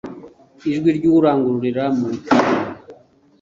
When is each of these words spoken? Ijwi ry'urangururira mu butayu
Ijwi 0.69 0.89
ry'urangururira 0.97 1.83
mu 1.97 2.05
butayu 2.11 2.55